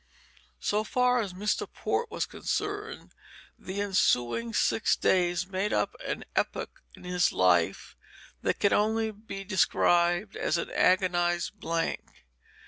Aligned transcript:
So 0.59 0.83
far 0.83 1.19
as 1.21 1.35
Mr. 1.35 1.71
Port 1.71 2.09
was 2.09 2.25
concerned 2.25 3.13
the 3.59 3.79
ensuing 3.81 4.51
six 4.51 4.95
days 4.95 5.45
made 5.45 5.71
up 5.71 5.95
an 6.03 6.23
epoch 6.35 6.81
in 6.95 7.03
his 7.03 7.31
life 7.31 7.95
that 8.41 8.57
can 8.59 8.73
only 8.73 9.11
be 9.11 9.43
described 9.43 10.35
as 10.35 10.57
an 10.57 10.71
agonized 10.71 11.59
blank. 11.59 12.01